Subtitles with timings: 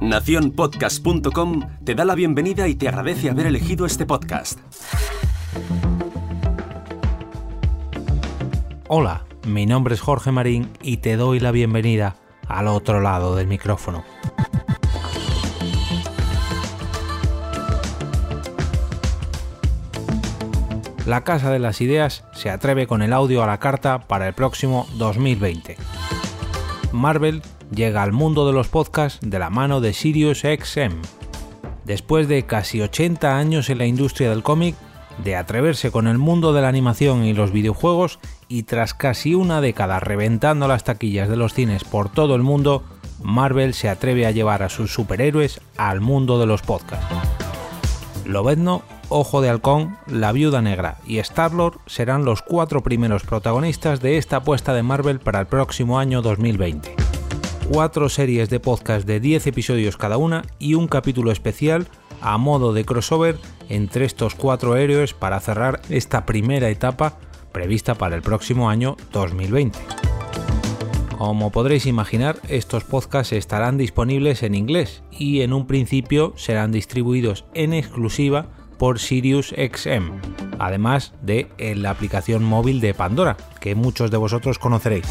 [0.00, 4.58] Naciónpodcast.com te da la bienvenida y te agradece haber elegido este podcast.
[8.88, 12.16] Hola, mi nombre es Jorge Marín y te doy la bienvenida
[12.46, 14.04] al otro lado del micrófono.
[21.06, 24.34] La Casa de las Ideas se atreve con el audio a la carta para el
[24.34, 25.76] próximo 2020.
[26.92, 27.42] Marvel
[27.72, 31.00] llega al mundo de los podcasts de la mano de SiriusXM.
[31.84, 34.74] Después de casi 80 años en la industria del cómic,
[35.22, 39.60] de atreverse con el mundo de la animación y los videojuegos y tras casi una
[39.60, 42.82] década reventando las taquillas de los cines por todo el mundo,
[43.22, 47.06] Marvel se atreve a llevar a sus superhéroes al mundo de los podcasts.
[48.26, 54.16] Lobezno Ojo de Halcón, La Viuda Negra y Star-Lord serán los cuatro primeros protagonistas de
[54.18, 57.03] esta apuesta de Marvel para el próximo año 2020.
[57.70, 61.88] Cuatro series de podcast de 10 episodios cada una y un capítulo especial
[62.20, 63.38] a modo de crossover
[63.70, 67.18] entre estos cuatro héroes para cerrar esta primera etapa
[67.52, 69.78] prevista para el próximo año 2020.
[71.16, 77.46] Como podréis imaginar, estos podcasts estarán disponibles en inglés y en un principio serán distribuidos
[77.54, 80.10] en exclusiva por SiriusXM,
[80.58, 85.06] además de en la aplicación móvil de Pandora, que muchos de vosotros conoceréis.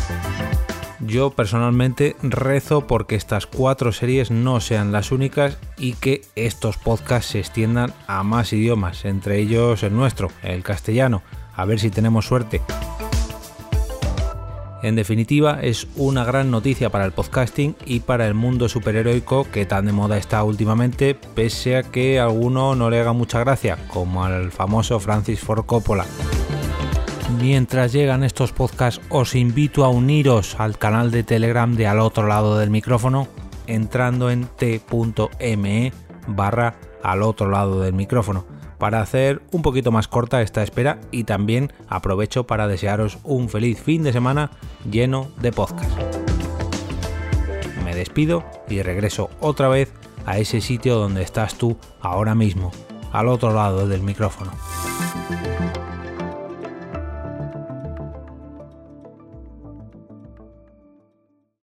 [0.99, 7.31] Yo personalmente rezo porque estas cuatro series no sean las únicas y que estos podcasts
[7.31, 11.21] se extiendan a más idiomas, entre ellos el nuestro, el castellano.
[11.55, 12.61] A ver si tenemos suerte.
[14.83, 19.65] En definitiva, es una gran noticia para el podcasting y para el mundo superheroico que
[19.65, 23.77] tan de moda está últimamente, pese a que a alguno no le haga mucha gracia,
[23.87, 26.05] como al famoso Francis Ford Coppola.
[27.39, 32.27] Mientras llegan estos podcasts, os invito a uniros al canal de Telegram de al otro
[32.27, 33.27] lado del micrófono,
[33.67, 35.93] entrando en t.me
[36.27, 38.45] barra al otro lado del micrófono
[38.83, 43.81] para hacer un poquito más corta esta espera y también aprovecho para desearos un feliz
[43.81, 44.51] fin de semana
[44.91, 45.89] lleno de podcast.
[47.85, 49.93] Me despido y regreso otra vez
[50.25, 52.73] a ese sitio donde estás tú ahora mismo,
[53.13, 54.51] al otro lado del micrófono.